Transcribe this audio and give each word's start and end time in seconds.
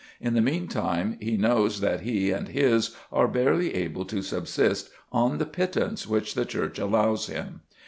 In 0.19 0.33
the 0.33 0.41
meantime, 0.41 1.15
he 1.19 1.37
knows 1.37 1.79
that 1.79 1.99
he 2.01 2.31
and 2.31 2.47
his 2.47 2.95
are 3.11 3.27
barely 3.27 3.75
able 3.75 4.03
to 4.05 4.23
subsist 4.23 4.89
on 5.11 5.37
the 5.37 5.45
pittance 5.45 6.07
which 6.07 6.33
the 6.33 6.43
Church 6.43 6.79
allows 6.79 7.27
him. 7.27 7.61